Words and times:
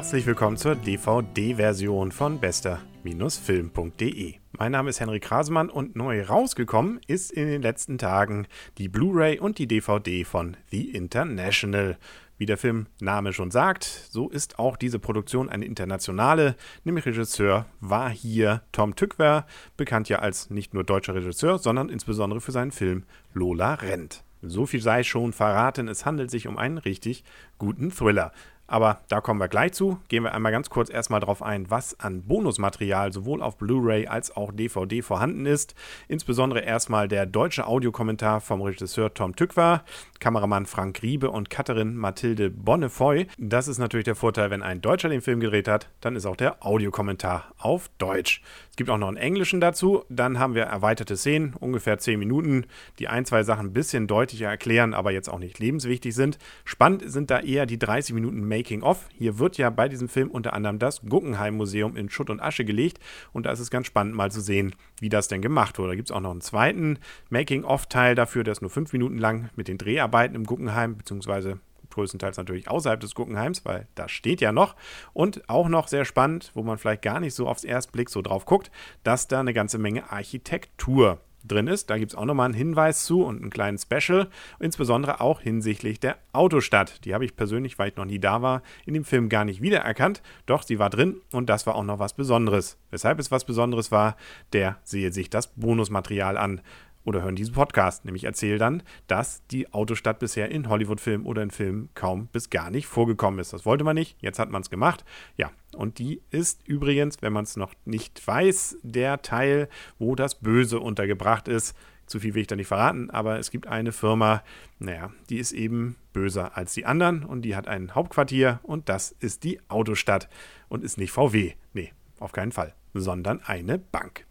Herzlich 0.00 0.24
willkommen 0.24 0.56
zur 0.56 0.76
DVD-Version 0.76 2.10
von 2.10 2.40
bester-film.de. 2.40 4.34
Mein 4.52 4.72
Name 4.72 4.88
ist 4.88 4.98
Henrik 4.98 5.24
Krasemann 5.24 5.68
und 5.68 5.94
neu 5.94 6.22
rausgekommen 6.22 7.00
ist 7.06 7.30
in 7.30 7.48
den 7.48 7.60
letzten 7.60 7.98
Tagen 7.98 8.46
die 8.78 8.88
Blu-ray 8.88 9.38
und 9.38 9.58
die 9.58 9.66
DVD 9.66 10.24
von 10.24 10.56
The 10.70 10.88
International. 10.92 11.98
Wie 12.38 12.46
der 12.46 12.56
Filmname 12.56 13.34
schon 13.34 13.50
sagt, 13.50 13.84
so 13.84 14.30
ist 14.30 14.58
auch 14.58 14.78
diese 14.78 14.98
Produktion 14.98 15.50
eine 15.50 15.66
internationale. 15.66 16.56
Nämlich 16.82 17.04
Regisseur 17.04 17.66
war 17.80 18.08
hier 18.08 18.62
Tom 18.72 18.96
Tückwer, 18.96 19.46
bekannt 19.76 20.08
ja 20.08 20.20
als 20.20 20.48
nicht 20.48 20.72
nur 20.72 20.82
deutscher 20.82 21.14
Regisseur, 21.14 21.58
sondern 21.58 21.90
insbesondere 21.90 22.40
für 22.40 22.52
seinen 22.52 22.72
Film 22.72 23.04
Lola 23.34 23.74
rennt. 23.74 24.24
So 24.40 24.64
viel 24.64 24.80
sei 24.80 25.02
schon 25.02 25.34
verraten, 25.34 25.88
es 25.88 26.06
handelt 26.06 26.30
sich 26.30 26.46
um 26.48 26.56
einen 26.56 26.78
richtig 26.78 27.24
guten 27.58 27.90
Thriller. 27.90 28.32
Aber 28.70 29.00
da 29.08 29.20
kommen 29.20 29.40
wir 29.40 29.48
gleich 29.48 29.72
zu. 29.72 29.98
Gehen 30.06 30.22
wir 30.22 30.32
einmal 30.32 30.52
ganz 30.52 30.70
kurz 30.70 30.90
erstmal 30.90 31.18
darauf 31.18 31.42
ein, 31.42 31.68
was 31.70 31.98
an 31.98 32.22
Bonusmaterial 32.22 33.12
sowohl 33.12 33.42
auf 33.42 33.58
Blu-ray 33.58 34.06
als 34.06 34.36
auch 34.36 34.52
DVD 34.52 35.02
vorhanden 35.02 35.44
ist. 35.44 35.74
Insbesondere 36.06 36.60
erstmal 36.60 37.08
der 37.08 37.26
deutsche 37.26 37.66
Audiokommentar 37.66 38.40
vom 38.40 38.62
Regisseur 38.62 39.12
Tom 39.12 39.34
Tückwer, 39.34 39.82
Kameramann 40.20 40.66
Frank 40.66 41.02
Riebe 41.02 41.30
und 41.32 41.50
Cutterin 41.50 41.96
Mathilde 41.96 42.48
Bonnefoy. 42.48 43.26
Das 43.38 43.66
ist 43.66 43.78
natürlich 43.78 44.04
der 44.04 44.14
Vorteil, 44.14 44.50
wenn 44.50 44.62
ein 44.62 44.80
Deutscher 44.80 45.08
den 45.08 45.20
Film 45.20 45.40
gedreht 45.40 45.66
hat, 45.66 45.88
dann 46.00 46.14
ist 46.14 46.24
auch 46.24 46.36
der 46.36 46.64
Audiokommentar 46.64 47.52
auf 47.58 47.90
Deutsch. 47.98 48.40
Es 48.70 48.76
gibt 48.76 48.88
auch 48.88 48.98
noch 48.98 49.08
einen 49.08 49.16
englischen 49.16 49.60
dazu. 49.60 50.04
Dann 50.08 50.38
haben 50.38 50.54
wir 50.54 50.62
erweiterte 50.62 51.16
Szenen, 51.16 51.54
ungefähr 51.58 51.98
10 51.98 52.20
Minuten, 52.20 52.66
die 53.00 53.08
ein, 53.08 53.24
zwei 53.24 53.42
Sachen 53.42 53.66
ein 53.66 53.72
bisschen 53.72 54.06
deutlicher 54.06 54.48
erklären, 54.48 54.94
aber 54.94 55.10
jetzt 55.10 55.28
auch 55.28 55.40
nicht 55.40 55.58
lebenswichtig 55.58 56.14
sind. 56.14 56.38
Spannend 56.64 57.02
sind 57.10 57.30
da 57.30 57.40
eher 57.40 57.66
die 57.66 57.78
30 57.78 58.14
Minuten 58.14 58.46
Making-of. 58.60 59.08
Hier 59.12 59.38
wird 59.38 59.58
ja 59.58 59.70
bei 59.70 59.88
diesem 59.88 60.08
Film 60.08 60.30
unter 60.30 60.52
anderem 60.52 60.78
das 60.78 61.02
Guggenheim-Museum 61.02 61.96
in 61.96 62.10
Schutt 62.10 62.30
und 62.30 62.40
Asche 62.40 62.64
gelegt. 62.64 63.00
Und 63.32 63.46
da 63.46 63.52
ist 63.52 63.60
es 63.60 63.70
ganz 63.70 63.86
spannend 63.86 64.14
mal 64.14 64.30
zu 64.30 64.40
sehen, 64.40 64.76
wie 65.00 65.08
das 65.08 65.28
denn 65.28 65.42
gemacht 65.42 65.78
wurde. 65.78 65.90
Da 65.90 65.96
gibt 65.96 66.10
es 66.10 66.16
auch 66.16 66.20
noch 66.20 66.30
einen 66.30 66.40
zweiten 66.40 66.98
Making-of-Teil 67.30 68.14
dafür, 68.14 68.44
der 68.44 68.52
ist 68.52 68.62
nur 68.62 68.70
5 68.70 68.92
Minuten 68.92 69.18
lang 69.18 69.50
mit 69.56 69.66
den 69.66 69.78
Dreharbeiten 69.78 70.20
Arbeiten 70.20 70.34
im 70.34 70.44
Guggenheim, 70.44 70.96
beziehungsweise 70.96 71.60
größtenteils 71.90 72.36
natürlich 72.36 72.68
außerhalb 72.68 73.00
des 73.00 73.14
Guggenheims, 73.14 73.64
weil 73.64 73.88
das 73.94 74.10
steht 74.10 74.40
ja 74.40 74.52
noch. 74.52 74.76
Und 75.12 75.48
auch 75.48 75.68
noch 75.68 75.88
sehr 75.88 76.04
spannend, 76.04 76.50
wo 76.54 76.62
man 76.62 76.78
vielleicht 76.78 77.02
gar 77.02 77.20
nicht 77.20 77.34
so 77.34 77.48
aufs 77.48 77.64
ersten 77.64 77.92
Blick 77.92 78.10
so 78.10 78.20
drauf 78.22 78.44
guckt, 78.44 78.70
dass 79.02 79.28
da 79.28 79.40
eine 79.40 79.54
ganze 79.54 79.78
Menge 79.78 80.10
Architektur 80.10 81.20
drin 81.44 81.66
ist. 81.66 81.90
Da 81.90 81.98
gibt 81.98 82.12
es 82.12 82.18
auch 82.18 82.24
nochmal 82.24 82.46
einen 82.46 82.54
Hinweis 82.54 83.04
zu 83.04 83.22
und 83.22 83.40
einen 83.40 83.50
kleinen 83.50 83.78
Special, 83.78 84.28
insbesondere 84.58 85.20
auch 85.20 85.40
hinsichtlich 85.40 86.00
der 86.00 86.18
Autostadt. 86.32 87.04
Die 87.04 87.14
habe 87.14 87.24
ich 87.24 87.36
persönlich, 87.36 87.78
weil 87.78 87.90
ich 87.90 87.96
noch 87.96 88.04
nie 88.04 88.18
da 88.18 88.42
war, 88.42 88.62
in 88.86 88.94
dem 88.94 89.04
Film 89.04 89.28
gar 89.28 89.44
nicht 89.44 89.62
wiedererkannt. 89.62 90.22
Doch 90.46 90.62
sie 90.62 90.78
war 90.78 90.90
drin 90.90 91.16
und 91.32 91.48
das 91.48 91.66
war 91.66 91.74
auch 91.74 91.84
noch 91.84 91.98
was 91.98 92.14
Besonderes. 92.14 92.78
Weshalb 92.90 93.18
es 93.18 93.30
was 93.30 93.44
Besonderes 93.44 93.90
war, 93.90 94.16
der 94.52 94.78
sehe 94.82 95.12
sich 95.12 95.30
das 95.30 95.48
Bonusmaterial 95.48 96.36
an 96.36 96.60
oder 97.10 97.22
hören 97.22 97.34
diesen 97.34 97.54
Podcast. 97.54 98.04
Nämlich 98.04 98.24
erzähle 98.24 98.56
dann, 98.56 98.82
dass 99.08 99.44
die 99.48 99.72
Autostadt 99.72 100.20
bisher 100.20 100.50
in 100.50 100.68
Hollywood-Filmen 100.68 101.26
oder 101.26 101.42
in 101.42 101.50
Filmen 101.50 101.90
kaum 101.94 102.28
bis 102.28 102.50
gar 102.50 102.70
nicht 102.70 102.86
vorgekommen 102.86 103.40
ist. 103.40 103.52
Das 103.52 103.66
wollte 103.66 103.84
man 103.84 103.96
nicht, 103.96 104.16
jetzt 104.20 104.38
hat 104.38 104.50
man 104.50 104.62
es 104.62 104.70
gemacht. 104.70 105.04
Ja, 105.36 105.50
und 105.76 105.98
die 105.98 106.22
ist 106.30 106.66
übrigens, 106.66 107.20
wenn 107.20 107.32
man 107.32 107.44
es 107.44 107.56
noch 107.56 107.74
nicht 107.84 108.24
weiß, 108.26 108.78
der 108.82 109.22
Teil, 109.22 109.68
wo 109.98 110.14
das 110.14 110.36
Böse 110.36 110.78
untergebracht 110.78 111.48
ist. 111.48 111.76
Zu 112.06 112.20
viel 112.20 112.34
will 112.34 112.42
ich 112.42 112.48
da 112.48 112.56
nicht 112.56 112.68
verraten, 112.68 113.10
aber 113.10 113.38
es 113.38 113.50
gibt 113.50 113.66
eine 113.66 113.92
Firma, 113.92 114.42
naja, 114.78 115.12
die 115.28 115.38
ist 115.38 115.52
eben 115.52 115.96
böser 116.12 116.56
als 116.56 116.74
die 116.74 116.86
anderen 116.86 117.24
und 117.24 117.42
die 117.42 117.54
hat 117.54 117.68
ein 117.68 117.94
Hauptquartier 117.94 118.60
und 118.62 118.88
das 118.88 119.12
ist 119.12 119.44
die 119.44 119.60
Autostadt 119.68 120.28
und 120.68 120.82
ist 120.82 120.98
nicht 120.98 121.12
VW. 121.12 121.54
Nee, 121.72 121.92
auf 122.18 122.32
keinen 122.32 122.52
Fall, 122.52 122.74
sondern 122.94 123.40
eine 123.42 123.78
Bank. 123.78 124.26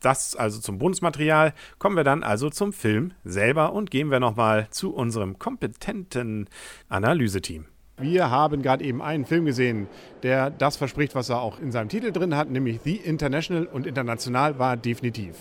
Das 0.00 0.36
also 0.36 0.60
zum 0.60 0.78
Bonusmaterial. 0.78 1.54
Kommen 1.78 1.96
wir 1.96 2.04
dann 2.04 2.22
also 2.22 2.50
zum 2.50 2.72
Film 2.72 3.12
selber 3.24 3.72
und 3.72 3.90
gehen 3.90 4.10
wir 4.10 4.20
nochmal 4.20 4.68
zu 4.70 4.94
unserem 4.94 5.38
kompetenten 5.38 6.48
Analyseteam. 6.88 7.66
Wir 8.00 8.30
haben 8.30 8.62
gerade 8.62 8.84
eben 8.84 9.02
einen 9.02 9.24
Film 9.24 9.44
gesehen, 9.44 9.88
der 10.22 10.50
das 10.50 10.76
verspricht, 10.76 11.16
was 11.16 11.30
er 11.30 11.40
auch 11.40 11.58
in 11.58 11.72
seinem 11.72 11.88
Titel 11.88 12.12
drin 12.12 12.36
hat, 12.36 12.48
nämlich 12.48 12.80
The 12.84 12.94
International 12.94 13.66
und 13.66 13.88
international 13.88 14.58
war 14.60 14.76
definitiv. 14.76 15.34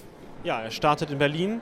Ja, 0.44 0.62
er 0.62 0.72
startet 0.72 1.12
in 1.12 1.20
Berlin, 1.20 1.62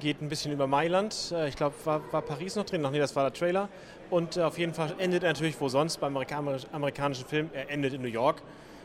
geht 0.00 0.20
ein 0.20 0.28
bisschen 0.28 0.52
über 0.52 0.66
Mailand. 0.66 1.32
Äh, 1.34 1.48
ich 1.48 1.56
glaube, 1.56 1.74
war, 1.84 2.02
war, 2.12 2.20
Paris 2.20 2.56
noch 2.56 2.64
drin? 2.64 2.82
Noch 2.82 2.90
nee, 2.90 2.98
das 2.98 3.16
war 3.16 3.24
der 3.24 3.32
Trailer. 3.32 3.70
Und 4.10 4.36
äh, 4.36 4.42
auf 4.42 4.58
jeden 4.58 4.74
Fall 4.74 4.94
endet 4.98 5.22
er 5.22 5.30
natürlich 5.30 5.58
wo 5.58 5.68
sonst 5.68 5.98
beim 5.98 6.14
amerikanischen 6.14 7.26
Film. 7.26 7.48
Er 7.54 7.70
endet 7.70 7.94
in 7.94 8.02
New 8.02 8.08
York. 8.08 8.42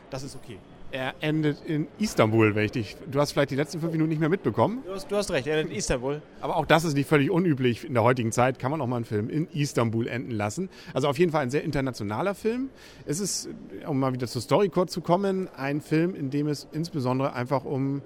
Das 0.08 0.22
ist 0.22 0.36
okay. 0.36 0.58
Er 0.92 1.14
endet 1.20 1.58
in 1.66 1.86
Istanbul, 1.98 2.54
wenn 2.54 2.64
ich 2.64 2.72
dich. 2.72 2.96
Du 3.10 3.20
hast 3.20 3.32
vielleicht 3.32 3.50
die 3.52 3.56
letzten 3.56 3.80
fünf 3.80 3.92
Minuten 3.92 4.10
nicht 4.10 4.18
mehr 4.18 4.28
mitbekommen. 4.28 4.82
Du 4.84 4.92
hast, 4.92 5.10
du 5.10 5.16
hast 5.16 5.30
recht, 5.30 5.46
er 5.46 5.58
endet 5.58 5.72
in 5.72 5.78
Istanbul. 5.78 6.20
Aber 6.40 6.56
auch 6.56 6.66
das 6.66 6.84
ist 6.84 6.94
nicht 6.94 7.08
völlig 7.08 7.30
unüblich 7.30 7.84
in 7.84 7.94
der 7.94 8.02
heutigen 8.02 8.32
Zeit. 8.32 8.58
Kann 8.58 8.72
man 8.72 8.80
auch 8.80 8.88
mal 8.88 8.96
einen 8.96 9.04
Film 9.04 9.30
in 9.30 9.46
Istanbul 9.52 10.08
enden 10.08 10.32
lassen. 10.32 10.68
Also 10.92 11.08
auf 11.08 11.18
jeden 11.18 11.30
Fall 11.30 11.42
ein 11.42 11.50
sehr 11.50 11.62
internationaler 11.62 12.34
Film. 12.34 12.70
Es 13.06 13.20
ist, 13.20 13.48
um 13.86 14.00
mal 14.00 14.12
wieder 14.12 14.26
zur 14.26 14.42
Story 14.42 14.68
kurz 14.68 14.92
zu 14.92 15.00
kommen, 15.00 15.48
ein 15.56 15.80
Film, 15.80 16.14
in 16.14 16.30
dem 16.30 16.48
es 16.48 16.66
insbesondere 16.72 17.34
einfach 17.34 17.64
um 17.64 18.02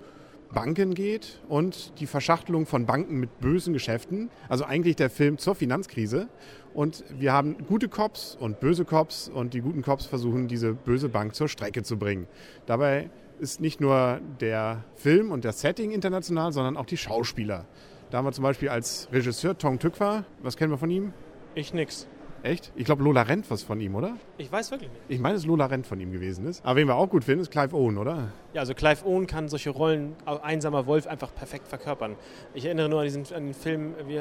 Banken 0.54 0.94
geht 0.94 1.40
und 1.48 1.98
die 2.00 2.06
Verschachtelung 2.06 2.66
von 2.66 2.86
Banken 2.86 3.18
mit 3.18 3.40
bösen 3.40 3.72
Geschäften. 3.72 4.30
Also 4.48 4.64
eigentlich 4.64 4.96
der 4.96 5.10
Film 5.10 5.38
zur 5.38 5.54
Finanzkrise. 5.54 6.28
Und 6.72 7.04
wir 7.18 7.32
haben 7.32 7.56
gute 7.66 7.88
Cops 7.88 8.36
und 8.38 8.60
böse 8.60 8.84
Cops 8.84 9.28
und 9.28 9.54
die 9.54 9.60
guten 9.60 9.82
Cops 9.82 10.06
versuchen, 10.06 10.48
diese 10.48 10.72
böse 10.72 11.08
Bank 11.08 11.34
zur 11.34 11.48
Strecke 11.48 11.82
zu 11.82 11.98
bringen. 11.98 12.26
Dabei 12.66 13.10
ist 13.38 13.60
nicht 13.60 13.80
nur 13.80 14.20
der 14.40 14.84
Film 14.94 15.30
und 15.30 15.44
der 15.44 15.52
Setting 15.52 15.90
international, 15.90 16.52
sondern 16.52 16.76
auch 16.76 16.86
die 16.86 16.96
Schauspieler. 16.96 17.66
Da 18.10 18.18
haben 18.18 18.24
wir 18.24 18.32
zum 18.32 18.44
Beispiel 18.44 18.68
als 18.68 19.08
Regisseur 19.12 19.58
Tong 19.58 19.78
Tückwa, 19.78 20.24
was 20.42 20.56
kennen 20.56 20.72
wir 20.72 20.78
von 20.78 20.90
ihm? 20.90 21.12
Ich 21.54 21.74
nix. 21.74 22.06
Echt? 22.44 22.72
Ich 22.76 22.84
glaube, 22.84 23.02
Lola 23.02 23.22
Rent 23.22 23.50
was 23.50 23.62
von 23.62 23.80
ihm, 23.80 23.94
oder? 23.94 24.16
Ich 24.36 24.52
weiß 24.52 24.70
wirklich 24.70 24.90
nicht. 24.90 25.02
Ich 25.08 25.18
meine, 25.18 25.34
dass 25.34 25.46
Lola 25.46 25.66
Rent 25.66 25.86
von 25.86 25.98
ihm 25.98 26.12
gewesen 26.12 26.46
ist. 26.46 26.64
Aber 26.64 26.76
wen 26.76 26.86
wir 26.86 26.94
auch 26.94 27.08
gut 27.08 27.24
finden, 27.24 27.40
ist 27.40 27.50
Clive 27.50 27.74
Owen, 27.74 27.96
oder? 27.96 28.32
Ja, 28.54 28.60
also 28.60 28.72
Clive 28.72 29.04
Owen 29.04 29.26
kann 29.26 29.48
solche 29.48 29.70
Rollen, 29.70 30.14
einsamer 30.24 30.86
Wolf, 30.86 31.08
einfach 31.08 31.34
perfekt 31.34 31.66
verkörpern. 31.66 32.14
Ich 32.54 32.64
erinnere 32.64 32.88
nur 32.88 33.00
an 33.00 33.04
diesen 33.04 33.26
an 33.34 33.46
den 33.46 33.54
Film, 33.54 33.96
wie, 34.06 34.20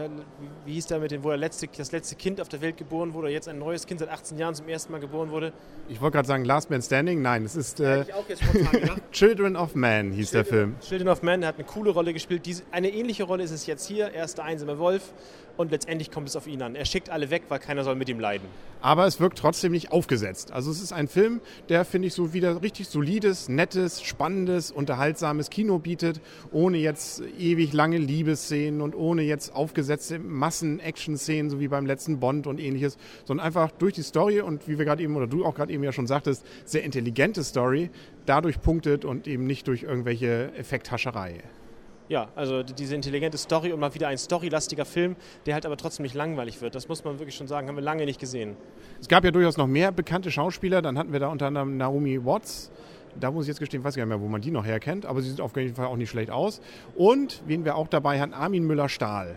wie 0.66 0.74
hieß 0.74 0.88
der 0.88 0.98
mit 0.98 1.12
dem, 1.12 1.24
wo 1.24 1.30
er 1.30 1.38
letzte, 1.38 1.68
das 1.68 1.92
letzte 1.92 2.16
Kind 2.16 2.42
auf 2.42 2.50
der 2.50 2.60
Welt 2.62 2.78
geboren 2.78 3.14
wurde, 3.14 3.30
jetzt 3.30 3.48
ein 3.48 3.60
neues 3.60 3.86
Kind 3.86 4.00
seit 4.00 4.10
18 4.10 4.40
Jahren 4.40 4.56
zum 4.56 4.68
ersten 4.68 4.92
Mal 4.92 4.98
geboren 4.98 5.30
wurde. 5.30 5.54
Ich 5.88 6.02
wollte 6.02 6.16
gerade 6.16 6.28
sagen 6.28 6.46
Last 6.46 6.72
Man 6.72 6.82
Standing. 6.82 7.22
Nein, 7.22 7.46
es 7.46 7.56
ist 7.56 7.80
äh, 7.80 8.06
Children 9.12 9.56
of 9.56 9.76
Man 9.76 10.12
hieß 10.12 10.32
Children, 10.32 10.44
der 10.44 10.46
Film. 10.46 10.76
Children 10.80 11.10
of 11.10 11.22
Man, 11.22 11.46
hat 11.46 11.56
eine 11.56 11.66
coole 11.66 11.92
Rolle 11.92 12.12
gespielt. 12.12 12.44
Diese, 12.48 12.64
eine 12.72 12.90
ähnliche 12.90 13.26
Rolle 13.26 13.44
ist 13.44 13.52
es 13.52 13.68
jetzt 13.68 13.88
hier. 13.88 14.08
Er 14.16 14.26
ist 14.26 14.40
der 14.40 14.46
einsame 14.46 14.80
Wolf 14.80 15.14
und 15.58 15.72
letztendlich 15.72 16.10
kommt 16.10 16.28
es 16.28 16.36
auf 16.36 16.48
ihn 16.48 16.62
an. 16.62 16.76
Er 16.76 16.86
schickt 16.86 17.10
alle 17.10 17.30
weg, 17.30 17.44
weil 17.50 17.60
keiner 17.60 17.84
soll 17.84 17.96
mit 17.96 18.10
ihm 18.10 18.20
leiden. 18.20 18.48
Aber 18.82 19.06
es 19.06 19.20
wirkt 19.20 19.38
trotzdem 19.38 19.72
nicht 19.72 19.92
aufgesetzt. 19.92 20.52
Also 20.52 20.72
es 20.72 20.82
ist 20.82 20.92
ein 20.92 21.08
Film, 21.08 21.40
der, 21.70 21.86
finde 21.86 22.08
ich, 22.08 22.14
so 22.14 22.34
wieder 22.34 22.62
richtig 22.62 22.88
solides, 22.88 23.48
nettes, 23.48 24.02
spannendes, 24.02 24.23
unterhaltsames 24.72 25.50
Kino 25.50 25.80
bietet, 25.80 26.22
ohne 26.52 26.78
jetzt 26.78 27.22
ewig 27.40 27.74
lange 27.74 27.98
Liebesszenen 27.98 28.82
und 28.82 28.96
ohne 28.96 29.24
jetzt 29.24 29.56
aufgesetzte 29.56 30.20
Massen-Action-Szenen, 30.20 31.50
so 31.50 31.60
wie 31.60 31.68
beim 31.68 31.86
letzten 31.86 32.20
Bond 32.20 32.48
und 32.48 32.60
ähnliches, 32.60 32.98
sondern 33.26 33.46
einfach 33.46 33.72
durch 33.72 33.94
die 33.94 34.04
Story 34.04 34.42
und 34.42 34.68
wie 34.68 34.78
wir 34.78 34.86
gerade 34.86 35.04
eben, 35.04 35.16
oder 35.16 35.28
du 35.28 35.46
auch 35.46 35.56
gerade 35.56 35.74
eben 35.74 35.84
ja 35.84 35.92
schon 35.92 36.08
sagtest, 36.08 36.46
sehr 36.66 36.84
intelligente 36.84 37.44
Story, 37.44 37.90
dadurch 38.26 38.62
punktet 38.62 39.06
und 39.06 39.28
eben 39.28 39.46
nicht 39.46 39.68
durch 39.68 39.84
irgendwelche 39.84 40.54
Effekthascherei. 40.56 41.44
Ja, 42.10 42.28
also 42.36 42.64
diese 42.64 42.96
intelligente 42.96 43.38
Story 43.38 43.72
und 43.72 43.80
mal 43.80 43.94
wieder 43.96 44.10
ein 44.10 44.18
storylastiger 44.18 44.86
Film, 44.86 45.16
der 45.46 45.54
halt 45.54 45.66
aber 45.66 45.78
trotzdem 45.78 46.04
nicht 46.04 46.16
langweilig 46.16 46.62
wird. 46.62 46.76
Das 46.76 46.88
muss 46.90 47.04
man 47.04 47.20
wirklich 47.20 47.36
schon 47.36 47.48
sagen, 47.48 47.68
haben 47.68 47.76
wir 47.76 47.82
lange 47.82 48.06
nicht 48.06 48.20
gesehen. 48.20 48.58
Es 49.00 49.08
gab 49.08 49.24
ja 49.24 49.32
durchaus 49.32 49.58
noch 49.58 49.68
mehr 49.68 49.92
bekannte 49.92 50.30
Schauspieler. 50.30 50.82
Dann 50.82 50.98
hatten 50.98 51.14
wir 51.14 51.20
da 51.20 51.30
unter 51.30 51.48
anderem 51.48 51.78
Naomi 51.78 52.24
Watts. 52.24 52.72
Da 53.20 53.32
muss 53.32 53.46
ich 53.46 53.50
jetzt 53.50 53.60
gestehen, 53.60 53.84
weiß 53.84 53.94
ich 53.94 53.98
gar 53.98 54.06
nicht 54.06 54.16
mehr, 54.16 54.22
wo 54.22 54.28
man 54.28 54.42
die 54.42 54.52
noch 54.52 54.66
herkennt, 54.66 55.06
aber 55.06 55.22
sie 55.22 55.30
sieht 55.30 55.42
auf 55.42 55.56
jeden 55.56 55.76
Fall 55.76 55.86
auch 55.86 55.98
nicht 55.98 56.10
schlecht 56.10 56.32
aus. 56.32 56.62
Und 56.96 57.42
wen 57.46 57.66
wir 57.66 57.76
auch 57.76 57.88
dabei 57.88 58.20
hatten, 58.20 58.34
Armin 58.34 58.64
Müller-Stahl. 58.64 59.36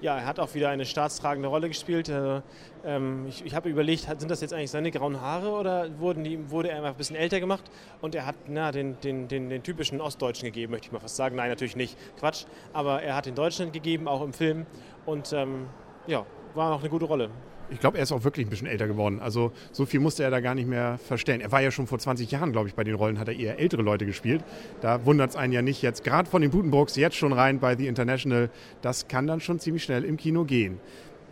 Ja, 0.00 0.18
er 0.18 0.26
hat 0.26 0.40
auch 0.40 0.52
wieder 0.54 0.68
eine 0.70 0.84
staatstragende 0.84 1.48
Rolle 1.48 1.68
gespielt. 1.68 2.10
Also, 2.10 2.42
ähm, 2.84 3.26
ich, 3.28 3.44
ich 3.46 3.54
habe 3.54 3.68
überlegt, 3.68 4.08
sind 4.18 4.30
das 4.30 4.40
jetzt 4.40 4.52
eigentlich 4.52 4.72
seine 4.72 4.90
grauen 4.90 5.20
Haare 5.20 5.50
oder 5.50 5.88
die, 5.88 6.50
wurde 6.50 6.70
er 6.70 6.78
einfach 6.78 6.90
ein 6.90 6.96
bisschen 6.96 7.14
älter 7.14 7.38
gemacht? 7.38 7.70
Und 8.00 8.16
er 8.16 8.26
hat 8.26 8.34
na, 8.48 8.72
den, 8.72 8.98
den, 9.00 9.28
den, 9.28 9.48
den 9.48 9.62
typischen 9.62 10.00
Ostdeutschen 10.00 10.46
gegeben, 10.46 10.72
möchte 10.72 10.88
ich 10.88 10.92
mal 10.92 10.98
fast 10.98 11.14
sagen. 11.14 11.36
Nein, 11.36 11.50
natürlich 11.50 11.76
nicht. 11.76 11.96
Quatsch. 12.18 12.46
Aber 12.72 13.00
er 13.02 13.14
hat 13.14 13.26
den 13.26 13.36
Deutschen 13.36 13.70
gegeben, 13.70 14.08
auch 14.08 14.22
im 14.22 14.32
Film. 14.32 14.66
Und 15.06 15.32
ähm, 15.32 15.66
ja, 16.08 16.26
war 16.54 16.70
noch 16.70 16.80
eine 16.80 16.90
gute 16.90 17.04
Rolle 17.04 17.30
ich 17.72 17.80
glaube, 17.80 17.96
er 17.98 18.02
ist 18.02 18.12
auch 18.12 18.24
wirklich 18.24 18.46
ein 18.46 18.50
bisschen 18.50 18.66
älter 18.66 18.86
geworden. 18.86 19.20
Also 19.20 19.52
so 19.72 19.86
viel 19.86 20.00
musste 20.00 20.22
er 20.22 20.30
da 20.30 20.40
gar 20.40 20.54
nicht 20.54 20.68
mehr 20.68 20.98
verstellen. 20.98 21.40
Er 21.40 21.52
war 21.52 21.60
ja 21.60 21.70
schon 21.70 21.86
vor 21.86 21.98
20 21.98 22.30
Jahren, 22.30 22.52
glaube 22.52 22.68
ich, 22.68 22.74
bei 22.74 22.84
den 22.84 22.94
Rollen 22.94 23.18
hat 23.18 23.28
er 23.28 23.36
eher 23.36 23.58
ältere 23.58 23.82
Leute 23.82 24.06
gespielt. 24.06 24.44
Da 24.80 25.04
wundert 25.06 25.30
es 25.30 25.36
einen 25.36 25.52
ja 25.52 25.62
nicht 25.62 25.82
jetzt, 25.82 26.04
gerade 26.04 26.28
von 26.28 26.42
den 26.42 26.50
Budenbrooks 26.50 26.96
jetzt 26.96 27.16
schon 27.16 27.32
rein 27.32 27.58
bei 27.58 27.76
The 27.76 27.86
International. 27.86 28.50
Das 28.82 29.08
kann 29.08 29.26
dann 29.26 29.40
schon 29.40 29.58
ziemlich 29.58 29.82
schnell 29.82 30.04
im 30.04 30.16
Kino 30.16 30.44
gehen. 30.44 30.80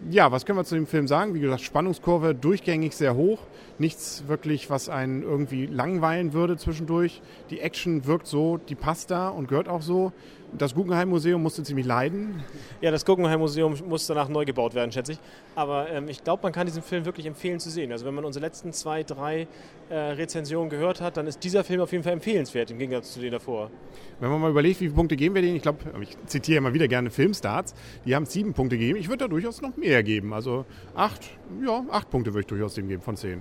Ja, 0.09 0.33
was 0.33 0.47
können 0.47 0.59
wir 0.59 0.65
zu 0.65 0.77
dem 0.77 0.87
Film 0.87 1.07
sagen? 1.07 1.35
Wie 1.35 1.41
gesagt, 1.41 1.61
Spannungskurve 1.61 2.35
durchgängig 2.35 2.97
sehr 2.97 3.17
hoch. 3.17 3.39
Nichts 3.79 4.25
wirklich, 4.29 4.71
was 4.71 4.89
einen 4.89 5.23
irgendwie 5.23 5.67
langweilen 5.67 6.33
würde 6.33 6.57
zwischendurch. 6.57 7.21
Die 7.51 7.61
Action 7.61 8.07
wirkt 8.07 8.27
so, 8.27 8.57
die 8.57 8.75
passt 8.75 9.11
da 9.11 9.29
und 9.29 9.49
gehört 9.49 9.69
auch 9.69 9.83
so. 9.83 10.13
Das 10.53 10.75
Guggenheim-Museum 10.75 11.43
musste 11.43 11.63
ziemlich 11.63 11.87
leiden. 11.87 12.43
Ja, 12.81 12.91
das 12.91 13.05
Guggenheim-Museum 13.05 13.77
muss 13.89 14.07
danach 14.07 14.29
neu 14.29 14.45
gebaut 14.45 14.75
werden, 14.75 14.91
schätze 14.91 15.13
ich. 15.13 15.19
Aber 15.55 15.89
ähm, 15.91 16.09
ich 16.09 16.25
glaube, 16.25 16.43
man 16.43 16.53
kann 16.53 16.67
diesen 16.67 16.83
Film 16.83 17.05
wirklich 17.05 17.27
empfehlen 17.27 17.61
zu 17.61 17.71
sehen. 17.71 17.93
Also 17.93 18.05
wenn 18.05 18.15
man 18.15 18.25
unsere 18.25 18.45
letzten 18.45 18.73
zwei, 18.73 19.03
drei 19.03 19.47
äh, 19.91 19.95
Rezensionen 19.95 20.69
gehört 20.69 21.01
hat, 21.01 21.17
dann 21.17 21.27
ist 21.27 21.45
dieser 21.45 21.63
Film 21.63 21.81
auf 21.81 21.93
jeden 21.93 22.03
Fall 22.03 22.15
empfehlenswert 22.15 22.71
im 22.71 22.79
Gegensatz 22.79 23.13
zu 23.13 23.21
denen 23.21 23.33
davor. 23.33 23.71
Wenn 24.19 24.31
man 24.31 24.41
mal 24.41 24.51
überlegt, 24.51 24.81
wie 24.81 24.85
viele 24.85 24.95
Punkte 24.95 25.17
geben 25.17 25.35
wir 25.35 25.43
denen, 25.43 25.57
ich 25.57 25.63
glaube, 25.63 25.79
ich 26.03 26.17
zitiere 26.27 26.59
immer 26.59 26.75
wieder 26.75 26.89
gerne 26.89 27.11
Filmstarts, 27.11 27.75
die 28.05 28.15
haben 28.15 28.27
sieben 28.27 28.53
Punkte 28.53 28.77
gegeben. 28.77 28.99
Ich 28.99 29.09
würde 29.09 29.25
da 29.25 29.29
durchaus 29.29 29.63
noch 29.63 29.77
mehr 29.77 30.03
geben. 30.03 30.33
Also 30.33 30.65
acht, 30.95 31.31
ja, 31.65 31.85
acht 31.91 32.11
Punkte 32.11 32.33
würde 32.33 32.41
ich 32.41 32.47
durchaus 32.47 32.75
dem 32.75 32.89
geben 32.89 33.03
von 33.03 33.17
zehn. 33.17 33.41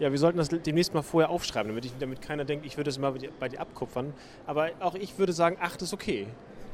Ja, 0.00 0.10
wir 0.10 0.18
sollten 0.18 0.38
das 0.38 0.48
demnächst 0.48 0.92
mal 0.92 1.02
vorher 1.02 1.30
aufschreiben, 1.30 1.68
damit, 1.68 1.84
ich, 1.84 1.92
damit 2.00 2.20
keiner 2.20 2.44
denkt, 2.44 2.66
ich 2.66 2.76
würde 2.76 2.90
es 2.90 2.98
mal 2.98 3.12
bei 3.12 3.18
dir, 3.18 3.30
bei 3.38 3.48
dir 3.48 3.60
abkupfern. 3.60 4.12
Aber 4.46 4.70
auch 4.80 4.96
ich 4.96 5.18
würde 5.18 5.32
sagen, 5.32 5.56
8 5.60 5.82
ist 5.82 5.92
okay. 5.92 6.26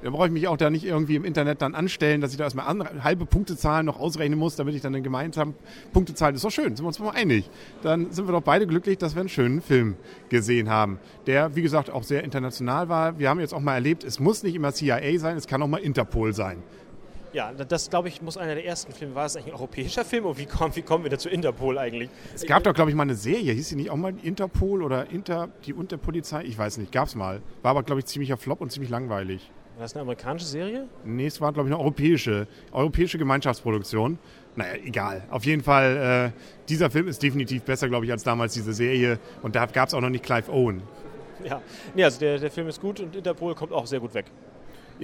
Da 0.03 0.09
brauche 0.09 0.27
ich 0.27 0.33
mich 0.33 0.49
auch 0.49 0.57
da 0.57 0.71
nicht 0.71 0.85
irgendwie 0.85 1.17
im 1.17 1.27
Internet 1.27 1.61
dann 1.61 1.75
anstellen, 1.75 2.23
dass 2.23 2.31
ich 2.31 2.39
da 2.39 2.45
erstmal 2.45 2.67
halbe 3.05 3.27
Punktezahlen 3.27 3.85
noch 3.85 4.01
ausrechnen 4.01 4.39
muss, 4.39 4.57
damit 4.57 4.75
ich 4.75 4.81
dann 4.81 4.95
eine 4.95 5.03
gemeinsame 5.03 5.53
Punktezahl. 5.93 6.33
Das 6.33 6.39
ist 6.39 6.45
doch 6.45 6.51
schön, 6.51 6.75
sind 6.75 6.85
wir 6.85 6.87
uns 6.87 6.99
mal 6.99 7.11
einig. 7.11 7.51
Dann 7.83 8.11
sind 8.11 8.27
wir 8.27 8.33
doch 8.33 8.43
beide 8.43 8.67
glücklich, 8.67 8.97
dass 8.97 9.15
wir 9.15 9.21
einen 9.21 9.29
schönen 9.29 9.61
Film 9.61 9.97
gesehen 10.31 10.71
haben, 10.71 10.99
der, 11.27 11.55
wie 11.55 11.61
gesagt, 11.61 11.91
auch 11.91 12.03
sehr 12.03 12.25
international 12.25 12.89
war. 12.89 13.19
Wir 13.19 13.29
haben 13.29 13.41
jetzt 13.41 13.53
auch 13.53 13.61
mal 13.61 13.75
erlebt, 13.75 14.03
es 14.03 14.21
muss 14.21 14.43
nicht 14.43 14.55
immer 14.55 14.73
CIA 14.73 15.19
sein, 15.19 15.37
es 15.37 15.47
kann 15.47 15.63
auch 15.63 15.69
mal 15.69 15.79
Interpol 15.79 16.33
sein. 16.33 16.63
Ja, 17.33 17.53
das 17.53 17.91
glaube 17.91 18.09
ich 18.09 18.21
muss 18.23 18.37
einer 18.37 18.55
der 18.55 18.65
ersten 18.65 18.93
Filme. 18.93 19.15
War 19.15 19.27
es 19.27 19.37
eigentlich 19.37 19.53
ein 19.53 19.55
europäischer 19.55 20.05
Film 20.05 20.27
und 20.27 20.39
wie 20.39 20.47
kommen, 20.47 20.75
wie 20.75 20.83
kommen 20.83 21.05
wir 21.05 21.11
da 21.11 21.19
zu 21.19 21.29
Interpol 21.29 21.79
eigentlich? 21.79 22.11
Es 22.35 22.45
gab 22.45 22.65
doch, 22.65 22.75
glaube 22.75 22.91
ich, 22.91 22.97
mal 22.97 23.05
eine 23.05 23.15
Serie. 23.15 23.53
Hieß 23.53 23.69
sie 23.69 23.77
nicht 23.77 23.91
auch 23.91 23.97
mal 23.97 24.15
Interpol 24.23 24.83
oder 24.83 25.11
Inter, 25.11 25.49
die 25.65 25.73
Unterpolizei? 25.73 26.43
Ich 26.45 26.59
weiß 26.59 26.79
nicht, 26.79 26.91
gab 26.91 27.07
es 27.07 27.15
mal. 27.15 27.41
War 27.63 27.71
aber, 27.71 27.85
glaube 27.85 28.01
ich, 28.01 28.07
ziemlicher 28.07 28.37
Flop 28.37 28.61
und 28.61 28.73
ziemlich 28.73 28.91
langweilig. 28.91 29.49
War 29.77 29.85
das 29.85 29.95
eine 29.95 30.03
amerikanische 30.03 30.47
Serie? 30.47 30.89
Nee, 31.05 31.27
es 31.27 31.41
war, 31.41 31.53
glaube 31.53 31.69
ich, 31.69 31.75
eine 31.75 31.81
europäische, 31.81 32.49
europäische 32.73 33.17
Gemeinschaftsproduktion. 33.17 34.19
Naja, 34.57 34.75
egal. 34.85 35.23
Auf 35.31 35.47
jeden 35.47 35.63
Fall, 35.63 36.33
äh, 36.35 36.67
dieser 36.69 36.91
Film 36.91 37.07
ist 37.07 37.23
definitiv 37.23 37.63
besser, 37.63 37.89
glaube 37.89 38.05
ich, 38.05 38.13
als 38.13 38.25
damals 38.25 38.55
diese 38.55 38.73
Serie. 38.73 39.21
Und 39.43 39.55
da 39.55 39.67
gab 39.67 39.89
es 39.89 39.95
auch 39.95 40.01
noch 40.01 40.11
nicht 40.11 40.25
Clive 40.25 40.51
Owen. 40.53 40.83
Ja, 41.45 41.63
nee, 41.95 42.05
also 42.05 42.19
der, 42.21 42.39
der 42.39 42.51
Film 42.51 42.69
ist 42.69 42.81
gut 42.81 43.01
und 43.01 43.15
Interpol 43.15 43.55
kommt 43.55 43.73
auch 43.73 43.87
sehr 43.87 44.01
gut 44.01 44.13
weg. 44.13 44.27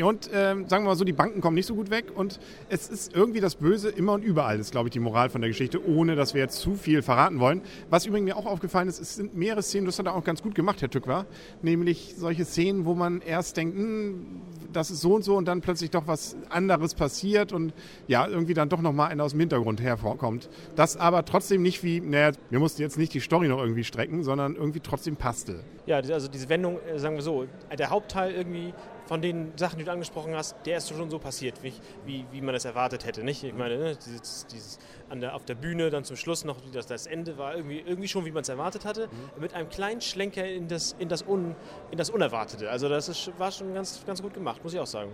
Und 0.03 0.31
ähm, 0.33 0.69
sagen 0.69 0.85
wir 0.85 0.91
mal 0.91 0.97
so, 0.97 1.05
die 1.05 1.13
Banken 1.13 1.41
kommen 1.41 1.55
nicht 1.55 1.67
so 1.67 1.75
gut 1.75 1.91
weg 1.91 2.07
und 2.15 2.39
es 2.69 2.89
ist 2.89 3.15
irgendwie 3.15 3.41
das 3.41 3.55
Böse 3.55 3.89
immer 3.89 4.13
und 4.13 4.25
überall, 4.25 4.59
ist 4.59 4.73
glaube 4.73 4.89
ich 4.89 4.93
die 4.93 5.01
Moral 5.01 5.31
von 5.31 5.41
der 5.41 5.49
Geschichte, 5.51 5.87
ohne 5.87 6.17
dass 6.17 6.35
wir 6.35 6.43
jetzt 6.43 6.59
zu 6.59 6.75
viel 6.75 7.03
verraten 7.03 7.41
wollen. 7.41 7.63
Was 7.91 8.07
übrigens 8.07 8.27
mir 8.27 8.37
auch 8.37 8.47
aufgefallen 8.47 8.89
ist, 8.89 9.01
es 9.01 9.17
sind 9.17 9.37
mehrere 9.37 9.63
Szenen, 9.63 9.87
das 9.87 9.99
hat 9.99 10.07
er 10.07 10.15
auch 10.15 10.25
ganz 10.25 10.43
gut 10.43 10.55
gemacht, 10.55 10.83
Herr 10.83 10.91
Tückwer, 10.91 11.27
nämlich 11.63 12.15
solche 12.17 12.45
Szenen, 12.45 12.85
wo 12.85 12.95
man 12.95 13.21
erst 13.21 13.57
denkt, 13.57 13.77
hm, 13.77 14.43
das 14.73 14.91
ist 14.91 15.01
so 15.01 15.15
und 15.15 15.23
so 15.23 15.37
und 15.37 15.47
dann 15.47 15.61
plötzlich 15.61 15.91
doch 15.91 16.07
was 16.07 16.37
anderes 16.51 16.95
passiert 16.95 17.53
und 17.53 17.73
ja, 18.07 18.27
irgendwie 18.27 18.55
dann 18.55 18.69
doch 18.69 18.83
nochmal 18.83 19.11
einer 19.11 19.25
aus 19.25 19.31
dem 19.33 19.41
Hintergrund 19.41 19.81
hervorkommt. 19.81 20.51
Das 20.75 20.97
aber 20.97 21.25
trotzdem 21.25 21.63
nicht 21.63 21.83
wie, 21.83 22.01
naja, 22.01 22.33
wir 22.51 22.59
mussten 22.59 22.83
jetzt 22.83 22.99
nicht 22.99 23.15
die 23.15 23.21
Story 23.21 23.49
noch 23.49 23.59
irgendwie 23.59 23.85
strecken, 23.85 24.23
sondern 24.23 24.55
irgendwie 24.55 24.81
trotzdem 24.81 25.17
passte. 25.17 25.65
Ja, 25.87 25.97
also 25.97 26.29
diese 26.29 26.49
Wendung, 26.49 26.79
äh, 26.81 26.99
sagen 26.99 27.17
wir 27.17 27.23
so, 27.23 27.47
der 27.79 27.91
Hauptteil 27.91 28.33
irgendwie 28.33 28.75
von 29.07 29.23
den 29.23 29.53
Sachen, 29.57 29.79
die 29.79 29.85
du 29.85 29.93
angesprochen 29.93 30.35
hast, 30.35 30.57
der 30.65 30.79
ist 30.79 30.89
schon 30.89 31.11
so 31.11 31.19
passiert, 31.19 31.63
wie, 31.63 31.73
wie, 32.05 32.25
wie 32.33 32.41
man 32.41 32.55
es 32.55 32.65
erwartet 32.65 33.07
hätte. 33.07 33.23
Nicht? 33.23 33.43
Ich 33.45 33.55
meine, 33.55 33.79
ne, 33.79 33.97
dieses, 33.97 34.47
dieses 34.47 34.79
an 35.09 35.21
der, 35.21 35.35
auf 35.35 35.45
der 35.45 35.55
Bühne 35.55 35.91
dann 35.91 36.05
zum 36.05 36.17
Schluss 36.17 36.45
noch, 36.45 36.57
das, 36.73 36.87
das 36.87 37.07
Ende 37.07 37.39
war 37.39 37.55
irgendwie, 37.55 37.81
irgendwie 37.81 38.09
schon, 38.09 38.25
wie 38.25 38.33
man 38.33 38.43
es 38.43 38.49
erwartet 38.49 38.85
hatte, 38.85 39.09
mhm. 39.09 39.43
mit 39.43 39.55
einem 39.55 39.69
kleinen 39.69 40.01
Schlenker 40.01 40.47
in 40.47 40.69
das, 40.69 40.97
in 40.99 41.09
das, 41.09 41.27
Un, 41.27 41.55
in 41.91 41.99
das 41.99 42.11
Unerwartete. 42.11 42.69
Also 42.71 42.89
das 42.89 43.09
ist, 43.09 43.33
war 43.39 43.51
schon 43.51 43.73
ganz, 43.75 44.05
ganz 44.05 44.23
gut 44.23 44.35
gemacht, 44.35 44.63
muss 44.63 44.75
ich 44.75 44.81
auch 44.81 44.87
sagen. 44.87 45.13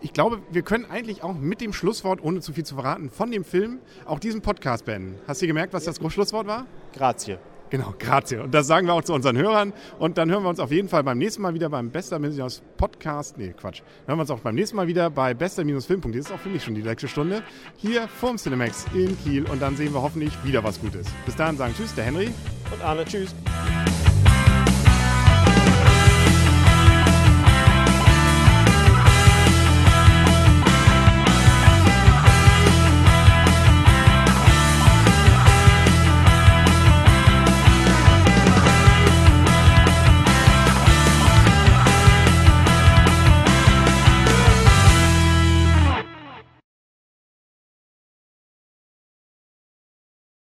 Ich 0.00 0.12
glaube, 0.12 0.42
wir 0.50 0.62
können 0.62 0.84
eigentlich 0.84 1.22
auch 1.22 1.32
mit 1.32 1.60
dem 1.60 1.72
Schlusswort, 1.72 2.22
ohne 2.22 2.40
zu 2.40 2.52
viel 2.52 2.64
zu 2.64 2.74
verraten, 2.74 3.08
von 3.08 3.30
dem 3.30 3.44
Film 3.44 3.80
auch 4.04 4.18
diesen 4.18 4.42
Podcast 4.42 4.84
beenden. 4.84 5.16
Hast 5.28 5.42
du 5.42 5.46
gemerkt, 5.46 5.72
was 5.72 5.84
das 5.84 5.98
Schlusswort 6.12 6.46
war? 6.46 6.66
Grazie. 6.92 7.38
Genau, 7.72 7.94
grazie. 7.98 8.36
Und 8.36 8.52
das 8.52 8.66
sagen 8.66 8.86
wir 8.86 8.92
auch 8.92 9.02
zu 9.02 9.14
unseren 9.14 9.38
Hörern. 9.38 9.72
Und 9.98 10.18
dann 10.18 10.30
hören 10.30 10.42
wir 10.42 10.50
uns 10.50 10.60
auf 10.60 10.70
jeden 10.70 10.90
Fall 10.90 11.02
beim 11.02 11.16
nächsten 11.16 11.40
Mal 11.40 11.54
wieder 11.54 11.70
beim 11.70 11.88
Bester-Podcast. 11.88 13.38
Nee, 13.38 13.54
Quatsch. 13.58 13.80
Dann 13.80 14.08
hören 14.08 14.18
wir 14.18 14.20
uns 14.20 14.30
auch 14.30 14.40
beim 14.40 14.54
nächsten 14.54 14.76
Mal 14.76 14.88
wieder 14.88 15.08
bei 15.08 15.32
bester-film.de. 15.32 16.12
Das 16.12 16.26
ist 16.26 16.32
auch 16.32 16.38
für 16.38 16.50
mich 16.50 16.62
schon 16.62 16.74
die 16.74 16.82
letzte 16.82 17.08
Stunde. 17.08 17.42
Hier 17.78 18.08
vorm 18.08 18.36
Cinemax 18.36 18.84
in 18.92 19.16
Kiel. 19.24 19.46
Und 19.46 19.62
dann 19.62 19.74
sehen 19.76 19.94
wir 19.94 20.02
hoffentlich 20.02 20.34
wieder 20.44 20.62
was 20.62 20.82
Gutes. 20.82 21.06
Bis 21.24 21.34
dahin 21.34 21.56
sagen 21.56 21.72
Tschüss, 21.74 21.94
der 21.94 22.04
Henry. 22.04 22.30
Und 22.74 22.84
Arne, 22.84 23.06
Tschüss. 23.06 23.34